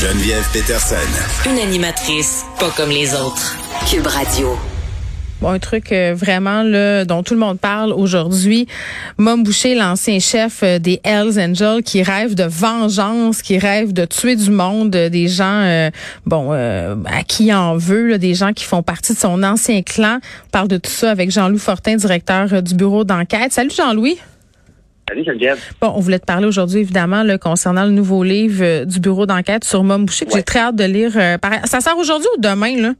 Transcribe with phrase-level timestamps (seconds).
[0.00, 0.96] Geneviève Peterson.
[1.44, 3.58] Une animatrice pas comme les autres.
[3.86, 4.56] Cube Radio.
[5.42, 8.66] Bon, un truc euh, vraiment là, dont tout le monde parle aujourd'hui.
[9.18, 14.06] Mom Boucher, l'ancien chef euh, des Hells Angels, qui rêve de vengeance, qui rêve de
[14.06, 15.90] tuer du monde, euh, des gens,
[16.24, 20.18] bon, à qui en veut, des gens qui font partie de son ancien clan.
[20.46, 23.52] On parle de tout ça avec Jean-Louis Fortin, directeur du bureau d'enquête.
[23.52, 24.16] Salut Jean-Louis.
[25.10, 25.58] Salut Geneviève.
[25.80, 29.64] Bon, on voulait te parler aujourd'hui évidemment là, concernant le nouveau livre du bureau d'enquête
[29.64, 31.10] sur Mom Boucher que j'ai très hâte de lire.
[31.64, 32.92] ça sort aujourd'hui ou demain là?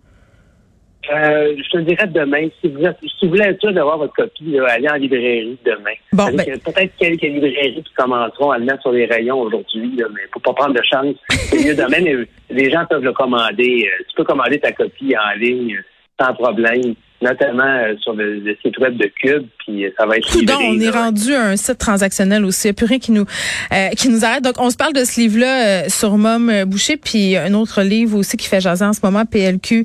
[1.13, 2.49] Euh, je te dirais demain.
[2.61, 5.95] Si vous, si vous voulez être sûr d'avoir votre copie, allez en librairie demain.
[6.13, 6.59] Bon, ben...
[6.59, 10.53] Peut-être quelques librairies qui commenceront à le mettre sur les rayons aujourd'hui, mais faut pas
[10.53, 11.15] prendre de chance.
[11.31, 13.89] C'est mieux demain, mais les gens peuvent le commander.
[13.89, 15.81] Euh, tu peux commander ta copie en ligne
[16.21, 20.33] sans problème notamment euh, sur le, site web de Cube, puis euh, ça va être
[20.35, 22.69] livré, on est rendu à un site transactionnel aussi.
[22.69, 23.25] Il n'y a plus rien qui nous
[23.73, 24.43] euh, qui nous arrête.
[24.43, 28.37] Donc, on se parle de ce livre-là sur Mom Boucher, puis un autre livre aussi
[28.37, 29.85] qui fait jaser en ce moment, PLQ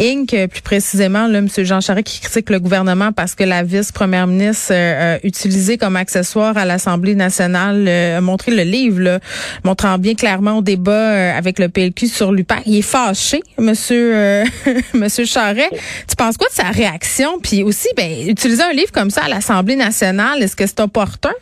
[0.00, 1.48] Inc., plus précisément, là, M.
[1.58, 6.56] Jean Charest qui critique le gouvernement parce que la vice-première ministre euh, utilisée comme accessoire
[6.56, 9.20] à l'Assemblée nationale a montré le livre, là,
[9.64, 12.62] montrant bien clairement au débat avec le PLQ sur l'UPAC.
[12.66, 13.66] Il est fâché, M.
[14.94, 15.72] Monsieur Charest.
[16.08, 16.64] Tu penses quoi de ça?
[16.70, 17.38] réaction?
[17.42, 21.34] Puis aussi, ben, utiliser un livre comme ça à l'Assemblée nationale, est-ce que c'est opportun?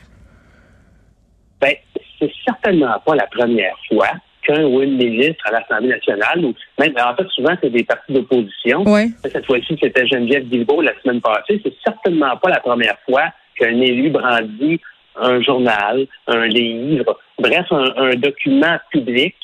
[1.60, 1.74] Ben,
[2.18, 4.08] c'est certainement pas la première fois
[4.42, 8.12] qu'un ou une ministre à l'Assemblée nationale, ou même, en fait, souvent, c'est des partis
[8.12, 8.84] d'opposition.
[9.22, 11.60] Cette fois-ci, c'était Geneviève Guilbeault la semaine passée.
[11.64, 13.24] C'est certainement pas la première fois
[13.58, 14.80] qu'un élu brandit
[15.20, 19.34] un journal, un livre, bref, un, document public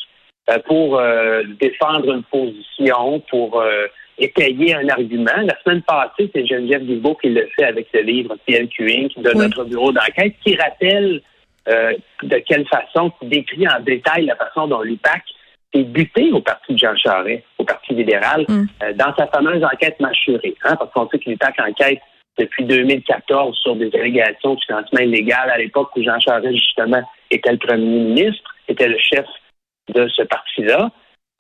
[0.51, 3.87] euh, pour euh, défendre une position, pour euh,
[4.19, 5.37] étayer un argument.
[5.45, 9.65] La semaine passée, c'est Geneviève Guilbeault qui le fait avec le livre PLQ de notre
[9.65, 11.21] bureau d'enquête, qui rappelle
[11.69, 15.23] euh, de quelle façon, qui décrit en détail la façon dont l'UPAC
[15.73, 18.67] est buté au parti de Jean Charest, au Parti libéral, mm.
[18.83, 20.55] euh, dans sa fameuse enquête mâchurée.
[20.65, 22.01] Hein, parce qu'on sait que l'UPAC enquête
[22.39, 27.53] depuis 2014 sur des allégations de financement illégal à l'époque où Jean Charest, justement, était
[27.53, 29.27] le premier ministre, était le chef
[29.93, 30.91] de ce parti-là.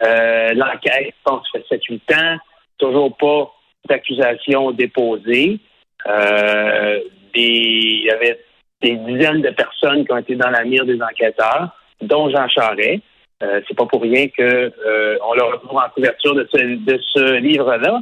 [0.02, 2.38] Euh, l'enquête, je pense, fait 7-8 ans
[2.78, 3.52] toujours pas
[3.88, 5.60] d'accusation déposée.
[6.06, 7.00] Euh,
[7.34, 8.40] il y avait
[8.82, 11.70] des dizaines de personnes qui ont été dans la mire des enquêteurs,
[12.00, 13.02] dont Jean Charest.
[13.42, 18.00] Euh, c'est pas pour rien qu'on euh, le retrouve en couverture de ce, livre-là.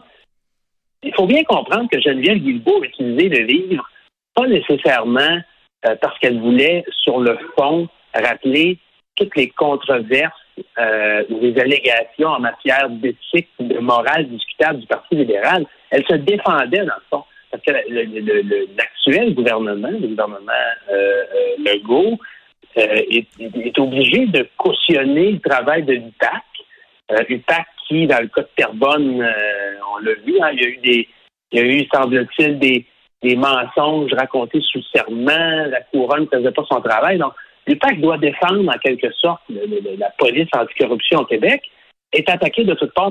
[1.02, 3.88] Il faut bien comprendre que Geneviève Guilbeault a utilisé le livre
[4.34, 5.38] pas nécessairement
[5.86, 8.78] euh, parce qu'elle voulait, sur le fond, rappeler
[9.16, 10.32] toutes les controverses
[10.78, 16.84] euh, des allégations en matière d'éthique, de morale discutable du Parti libéral, elle se défendait
[16.84, 17.24] dans le fond.
[17.50, 17.72] Parce que
[18.76, 20.52] l'actuel gouvernement, le gouvernement
[20.90, 22.18] euh, euh Legault,
[22.78, 26.42] euh, est, obligé de cautionner le travail de l'UPAC.
[27.10, 29.28] Euh, l'UPAC qui, dans le cas de Terrebonne,
[29.94, 31.08] on l'a vu, hein, il y a eu des,
[31.52, 32.86] il y a eu, semble-t-il, des,
[33.22, 37.18] des mensonges racontés sous serment, la couronne ne faisait pas son travail.
[37.18, 37.34] Donc,
[37.66, 41.62] L'UPAC doit défendre en quelque sorte la police anticorruption au Québec,
[42.12, 43.10] est attaqué de toutes parts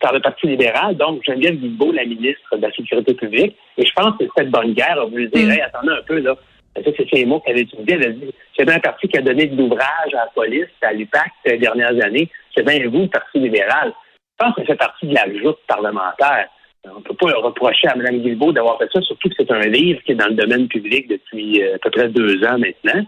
[0.00, 3.56] par le, Parti libéral, donc Geneviève Guilbeault, la ministre de la Sécurité publique.
[3.78, 5.60] Et je pense que cette bonne guerre a voulu dire, mm.
[5.62, 6.36] attendez un peu, là,
[6.74, 7.92] c'est ces mots qu'elle a utilisés.
[7.92, 10.92] Elle a dit, c'est un parti qui a donné de l'ouvrage à la police, à
[10.92, 12.28] l'UPAC ces dernières années.
[12.54, 13.92] C'est bien vous, le Parti libéral.
[14.40, 16.48] Je pense que c'est partie de la joute parlementaire.
[16.84, 19.60] On ne peut pas reprocher à Mme Guilbeault d'avoir fait ça, surtout que c'est un
[19.60, 23.06] livre qui est dans le domaine public depuis euh, à peu près deux ans maintenant.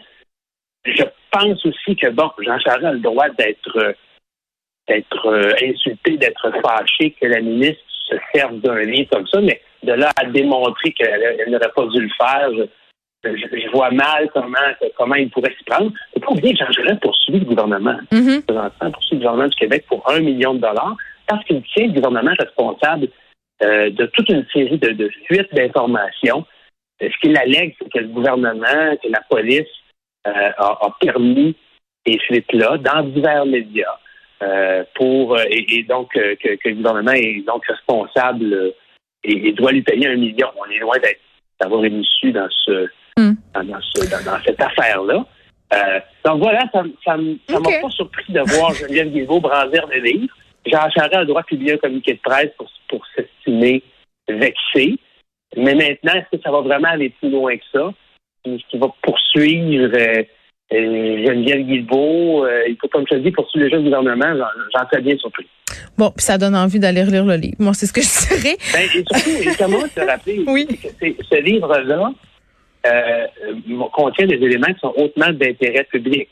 [0.86, 3.94] Je pense aussi que, bon, Jean Charest a le droit d'être
[4.86, 9.60] d'être euh, insulté, d'être fâché que la ministre se serve d'un livre comme ça, mais
[9.82, 12.50] de là à démontrer qu'elle n'aurait pas dû le faire,
[13.24, 14.58] je, vois mal comment
[14.96, 15.90] comment il pourrait s'y prendre.
[16.14, 17.96] Il faut pas oublier que Jean Charest poursuit le gouvernement.
[18.12, 18.40] Mm
[18.92, 20.96] poursuit le gouvernement du Québec pour un million de dollars
[21.26, 23.08] parce qu'il tient le gouvernement responsable
[23.62, 26.44] euh, de toute une série de, de fuites d'informations.
[27.00, 29.66] Ce qu'il allègue, c'est que le gouvernement, que la police
[30.26, 31.54] euh, a, permis
[32.06, 33.98] ces fuites-là dans divers médias.
[34.42, 38.74] Euh, pour euh, et, donc que, que, le gouvernement est donc responsable
[39.22, 40.48] et, doit lui payer un million.
[40.58, 40.96] On est loin
[41.60, 43.34] d'avoir une issue dans ce, hmm.
[43.54, 45.24] dans, ce dans, cette affaire-là.
[46.24, 50.34] donc voilà, ça ça, m'a pas surpris de voir Geneviève Guilbeault brandir le livre.
[50.66, 53.82] Jean Charest a le droit de publier un communiqué de presse pour, pour s'estimer
[54.28, 54.98] vexé.
[55.56, 57.92] Mais maintenant, est-ce que ça va vraiment aller plus loin que ça?
[58.44, 60.22] Qui, va poursuivre euh,
[60.72, 62.44] euh, Geneviève Guilbeault.
[62.44, 64.46] Euh, il faut, comme je te dis, poursuivre le jeu gouvernement.
[64.74, 65.46] J'en suis bien surpris.
[65.96, 67.56] Bon, puis ça donne envie d'aller relire le livre.
[67.58, 68.56] Moi, c'est ce que je dirais.
[68.72, 70.66] Ben, et surtout, comment te rappeler oui.
[70.66, 72.12] que ce livre-là
[73.92, 76.28] contient des éléments qui sont hautement d'intérêt public.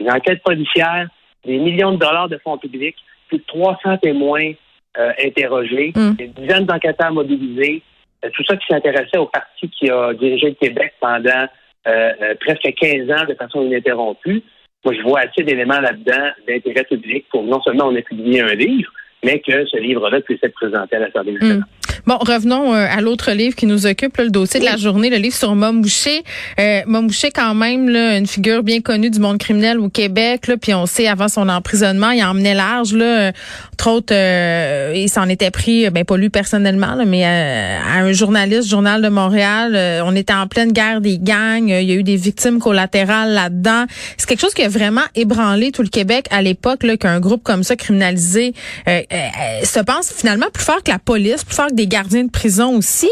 [0.00, 1.08] Une enquête policière
[1.44, 2.96] des millions de dollars de fonds publics,
[3.28, 4.52] plus de 300 témoins
[4.98, 6.12] euh, interrogés, mm.
[6.12, 7.93] des dizaines d'enquêteurs mobilisés, euh,
[8.32, 11.46] tout ça qui s'intéressait au parti qui a dirigé le Québec pendant
[11.86, 14.42] euh, presque 15 ans de façon ininterrompue.
[14.84, 18.54] Moi, je vois assez d'éléments là-dedans d'intérêt public pour non seulement on a publié un
[18.54, 18.90] livre,
[19.24, 21.58] mais que ce livre-là puisse être présenté à l'Assemblée nationale.
[21.58, 21.83] Mm.
[22.06, 25.16] Bon, revenons euh, à l'autre livre qui nous occupe, le dossier de la journée, le
[25.16, 26.22] livre sur Mom Boucher.
[26.60, 30.46] Euh, Mom Boucher, quand même, là, une figure bien connue du monde criminel au Québec.
[30.48, 32.92] Là, puis on sait, avant son emprisonnement, il emmenait large.
[32.92, 33.32] Là,
[33.72, 38.00] entre autres, euh, il s'en était pris, ben pas lui personnellement, là, mais euh, à
[38.00, 40.02] un journaliste, Journal de Montréal.
[40.04, 41.68] on était en pleine guerre des gangs.
[41.68, 43.86] il y a eu des victimes collatérales là-dedans.
[44.18, 47.62] C'est quelque chose qui a vraiment ébranlé tout le Québec à l'époque, qu'un groupe comme
[47.62, 48.52] ça criminalisé
[48.86, 52.76] se pense finalement plus fort que la police, plus fort que des gardien de prison
[52.76, 53.10] aussi.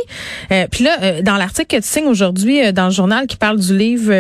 [0.50, 3.36] Euh, puis là, euh, dans l'article que tu signes aujourd'hui euh, dans le journal qui
[3.36, 4.12] parle du livre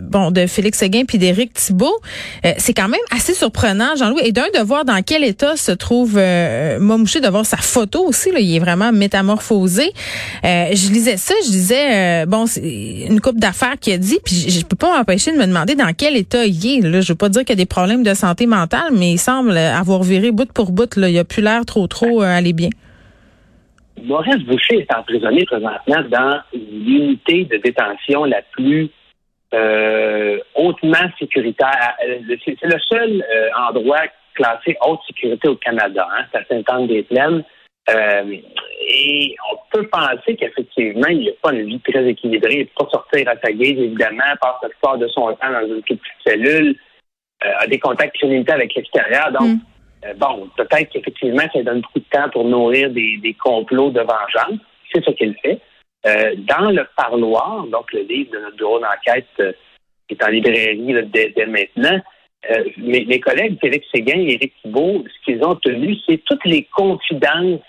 [0.00, 2.00] bon de Félix Seguin puis d'Éric Thibault,
[2.56, 6.18] c'est quand même assez surprenant, Jean-Louis, et d'un de voir dans quel état se trouve
[6.80, 8.30] Momouché, de voir sa photo aussi.
[8.38, 9.90] Il est vraiment métamorphosé.
[10.42, 14.60] je lisais ça, je disais bon, c'est une coupe d'affaires qui a dit, puis je,
[14.60, 16.80] je peux pas m'empêcher de me demander dans quel état il est.
[16.80, 19.18] Là, je veux pas dire qu'il y a des problèmes de santé mentale, mais il
[19.18, 20.96] semble avoir viré bout pour bout.
[20.96, 22.70] Là, il a plus l'air trop trop aller bien.
[24.02, 28.90] Maurice Boucher est emprisonné présentement dans l'unité de détention la plus
[29.54, 31.94] euh, hautement sécuritaire.
[32.08, 34.02] Euh, c'est le seul euh, endroit
[34.34, 37.44] classé haute sécurité au Canada, hein, c'est à Sainte-Anne-des-Plaines.
[37.88, 42.54] et on peut penser qu'effectivement, il n'y a pas une vie très équilibrée.
[42.54, 45.52] Il ne peut pas sortir à sa guise, évidemment, passe la plupart de son temps
[45.52, 46.76] dans une petite cellule,
[47.42, 49.32] a des contacts criminels avec l'extérieur.
[49.32, 49.60] Donc, mm.
[50.04, 54.60] Euh, bon, peut-être qu'effectivement, ça donne beaucoup de temps pour nourrir des, complots de vengeance.
[54.92, 55.60] C'est ce qu'il fait.
[56.04, 59.52] Euh, dans le parloir, donc le livre de notre bureau d'enquête euh,
[60.08, 62.00] qui est en librairie dès, maintenant,
[62.76, 67.60] mes, collègues Félix Séguin et Éric Thibault, ce qu'ils ont tenu, c'est toutes les confidences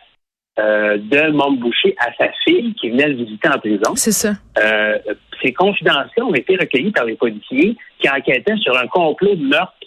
[0.57, 3.95] de Mom Boucher à sa fille qui venait le visiter en prison.
[3.95, 4.33] C'est ça.
[5.44, 9.82] ces confidences ont été recueillies par les policiers qui enquêtaient sur un complot de meurtre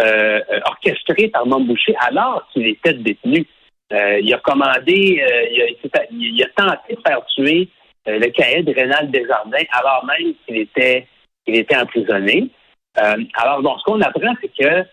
[0.00, 3.46] euh, orchestré par Boucher alors qu'il était détenu.
[3.92, 5.66] Euh, il a commandé, euh,
[6.12, 7.68] il, a, tenté de faire tuer
[8.06, 11.06] le caïd Rénal Desjardins alors même qu'il était,
[11.46, 12.48] il était emprisonné.
[12.94, 14.84] alors, bon, ce qu'on apprend, c'est que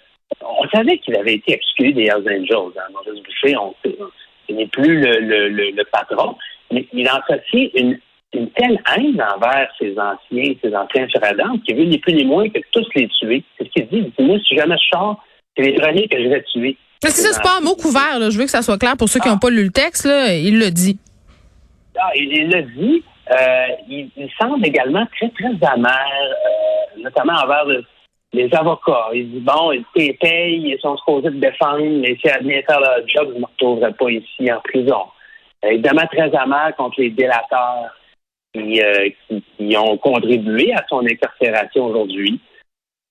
[0.42, 2.74] on savait qu'il avait été exclu des Hells Angels.
[2.77, 3.74] Hein, Maurice Boucher, on,
[4.50, 6.36] il n'est plus le, patron,
[6.71, 8.00] mais il entretient une
[8.33, 11.35] une telle haine envers ses anciens, ses anciens frères
[11.65, 13.44] qui veut ni plus ni moins que tous les tuer.
[13.57, 14.13] C'est ce qu'il dit.
[14.19, 15.24] Moi, si jamais je sors,
[15.56, 16.77] c'est les premiers que je vais tuer.
[17.03, 18.19] Mais c'est ça, c'est pas un mot couvert.
[18.19, 18.29] Là.
[18.29, 19.39] Je veux que ça soit clair pour ceux qui n'ont ah.
[19.41, 20.06] pas lu le texte.
[20.06, 21.00] Là, il le dit.
[22.00, 23.03] Ah, il l'a dit.
[23.31, 27.65] Euh, il, semble également très, très amer, euh, notamment envers
[28.33, 29.09] les avocats.
[29.13, 32.79] Il dit, bon, ils payent, ils sont supposés de défendre, mais si elle vient faire
[32.79, 35.03] leur job, je ne me retrouverai pas ici en prison.
[35.65, 37.91] Euh, évidemment, très amer contre les délateurs
[38.57, 39.09] euh,
[39.57, 42.39] qui, ont contribué à son incarcération aujourd'hui.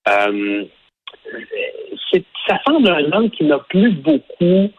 [0.07, 0.65] Euh,
[2.47, 4.69] ça semble un homme qui n'a plus beaucoup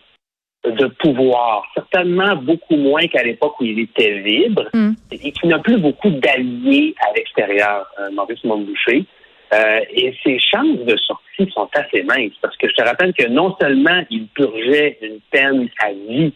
[0.65, 4.93] de pouvoir, certainement beaucoup moins qu'à l'époque où il était libre, mm.
[5.13, 9.05] et qui n'a plus beaucoup d'alliés à l'extérieur, euh, Maurice Montboucher.
[9.53, 13.57] et ses chances de sortie sont assez minces, parce que je te rappelle que non
[13.61, 16.33] seulement il purgeait une peine à vie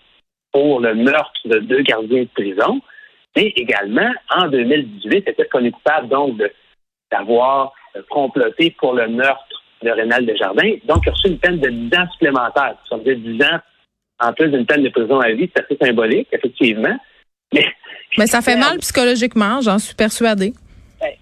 [0.53, 2.81] pour le meurtre de deux gardiens de prison,
[3.37, 6.41] mais également, en 2018, était connu coupable donc
[7.11, 10.75] d'avoir euh, comploté pour le meurtre de Rénal Desjardins?
[10.85, 12.77] Donc, il a reçu une peine de 10 ans supplémentaires.
[12.89, 13.59] Ça veut dire 10 ans
[14.21, 15.51] en plus d'une peine de prison à vie.
[15.55, 16.97] C'est assez symbolique, effectivement.
[17.55, 17.67] Mais,
[18.17, 20.53] Mais ça fait mal psychologiquement, j'en suis persuadée.
[21.01, 21.13] Ben,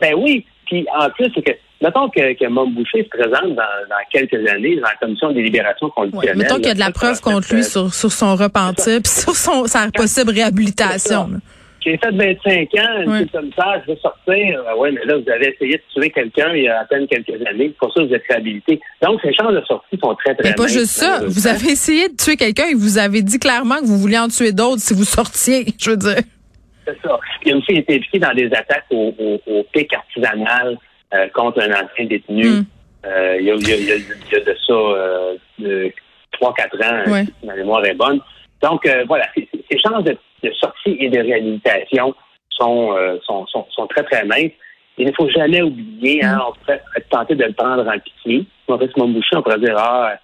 [0.00, 0.46] ben, oui.
[0.66, 1.52] Puis en plus, c'est que
[1.84, 5.90] Mettons que, que Mom Boucher se présente dans, quelques années dans la commission des libérations
[5.90, 6.38] conditionnelles.
[6.38, 9.36] mettons qu'il y a de la preuve contre lui sur, sur son repentir puis sur
[9.36, 11.28] son, sa possible réhabilitation.
[11.84, 13.26] J'ai fait 25 ans, ouais.
[13.30, 14.62] comme ça, je vais sortir.
[14.66, 17.06] Ah oui, mais là, vous avez essayé de tuer quelqu'un il y a à peine
[17.06, 17.74] quelques années.
[17.78, 18.80] Pour ça, vous êtes réhabilité.
[19.02, 21.20] Donc, ces chances de sortie sont très, très Mais pas juste ça.
[21.26, 24.28] Vous avez essayé de tuer quelqu'un et vous avez dit clairement que vous vouliez en
[24.28, 26.22] tuer d'autres si vous sortiez, je veux dire.
[26.86, 27.18] C'est ça.
[27.44, 29.14] Il a aussi été impliqué dans des attaques au,
[29.46, 30.78] au, pic artisanal
[31.12, 32.46] euh, contre un ancien détenu.
[33.06, 35.36] Euh, il, y a, il, y a, de ça euh,
[36.40, 36.48] 3-4
[36.82, 37.24] ans, ouais.
[37.24, 38.20] si ma mémoire est bonne.
[38.64, 40.16] Donc, euh, voilà, ces chances de,
[40.58, 42.14] sortie et de réhabilitation
[42.48, 44.52] sont, euh, sont, sont, sont, très, très minces.
[44.96, 46.42] Il ne faut jamais oublier, hein, mm.
[46.48, 48.46] on pourrait tenter de le prendre en pitié.
[48.66, 50.14] Maurice Montboucher, on pourrait dire, ah,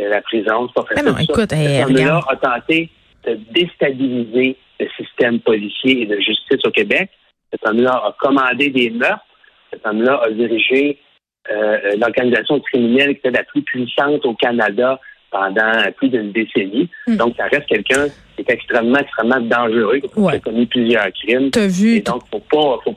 [0.00, 1.08] euh, la prison, c'est pas facile.
[1.08, 2.90] non, écoute, là a tenté
[3.26, 7.08] de déstabiliser le système policier et de justice au Québec.
[7.50, 9.24] Cet homme-là a commandé des meurtres.
[9.72, 10.98] Cet homme-là a dirigé
[11.96, 15.00] l'organisation criminelle qui était la plus puissante au Canada
[15.30, 16.88] pendant plus d'une décennie.
[17.06, 17.16] Hmm.
[17.16, 18.06] Donc, ça reste quelqu'un
[18.36, 21.50] qui est extrêmement, extrêmement dangereux, qui a commis plusieurs crimes.
[21.50, 21.96] T'as vu.
[21.96, 22.94] Et donc, faut pas, faut,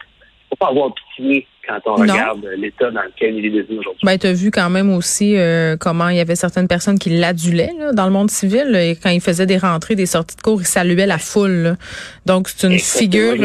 [0.50, 4.02] faut pas avoir pitié quand on regarde l'état dans lequel il est devenu aujourd'hui.
[4.04, 7.10] Ben, tu as vu quand même aussi euh, comment il y avait certaines personnes qui
[7.10, 8.76] l'adulaient dans le monde civil.
[8.76, 11.76] et quand il faisait des rentrées, des sorties de cours, il saluait la foule.
[12.26, 13.36] Donc, c'est une figure...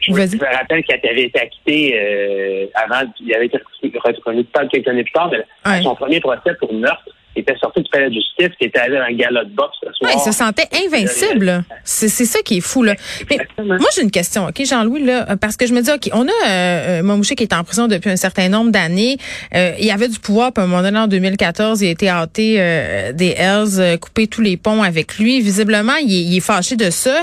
[0.00, 3.58] Je, me rappelle qu'il avait été acquitté euh, avant, il avait été
[4.04, 7.04] reconnu pas quelques années plus tard, mais son premier procès pour meurtre,
[7.38, 9.76] il était sorti du palais de justice, qui était allé dans un galop de boxe
[9.80, 10.10] ce soir.
[10.12, 11.64] il se sentait invincible.
[11.84, 12.94] C'est ça qui est fou, là.
[13.30, 16.26] Mais moi, j'ai une question, OK, Jean-Louis, là, parce que je me dis, OK, on
[16.26, 19.18] a euh, euh Mamouché qui est en prison depuis un certain nombre d'années.
[19.54, 22.08] Euh, il avait du pouvoir, puis à un moment donné, en 2014, il a été
[22.08, 25.40] hâté euh, des Hells, euh, coupé tous les ponts avec lui.
[25.40, 27.22] Visiblement, il il est fâché de ça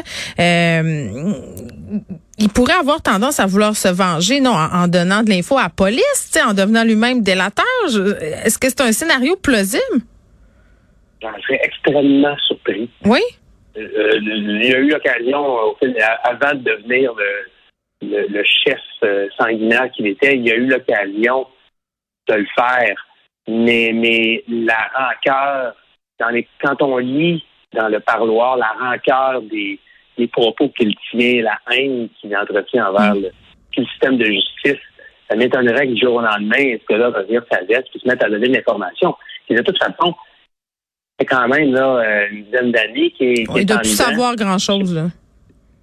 [2.37, 5.69] il pourrait avoir tendance à vouloir se venger, non, en, donnant de l'info à la
[5.69, 7.65] police, en devenant lui-même délateur.
[8.43, 10.01] Est-ce que c'est un scénario plausible?
[11.21, 12.89] J'en serais extrêmement surpris.
[13.05, 13.21] Oui?
[13.77, 15.75] Euh, euh, il a eu l'occasion,
[16.23, 17.13] avant de devenir
[18.01, 21.47] le, chef euh, sanguinaire qu'il était, il a eu l'occasion
[22.27, 22.95] de le faire.
[23.47, 25.75] Mais, mais la rancœur,
[26.19, 29.79] dans les, quand on lit dans le parloir, la rancœur des,
[30.17, 33.31] les propos qu'il tient, la haine qu'il entretient envers le,
[33.73, 34.79] système de justice,
[35.29, 38.07] ça m'étonnerait que du jour au lendemain, ce gars-là va venir sa veste et se
[38.07, 39.13] mettre à donner de l'information.
[39.49, 40.15] Et de toute façon,
[41.19, 43.45] c'est quand même là, euh, une dizaine d'années qui est.
[43.55, 44.95] Il doit plus savoir grand-chose.
[44.95, 45.07] là.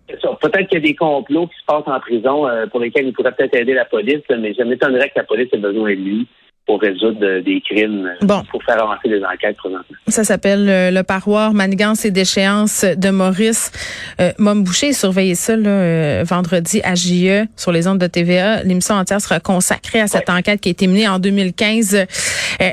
[0.09, 3.13] Peut-être qu'il y a des complots qui se passent en prison euh, pour lesquels il
[3.13, 6.29] pourrait peut-être aider la police, mais ça m'étonnerait que la police ait besoin de lui
[6.67, 8.43] pour résoudre des crimes, bon.
[8.51, 9.97] pour faire avancer les enquêtes présentement.
[10.09, 13.73] Ça s'appelle euh, le parroir Manigance et déchéance de Maurice
[14.21, 14.93] euh, Boucher.
[14.93, 18.63] Surveillez ça là, euh, vendredi à JE sur les ondes de TVA.
[18.63, 21.95] L'émission entière sera consacrée à cette enquête qui a été menée en 2015.
[21.95, 22.05] Euh,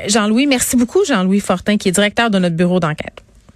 [0.08, 3.24] Jean-Louis, merci beaucoup Jean-Louis Fortin qui est directeur de notre bureau d'enquête.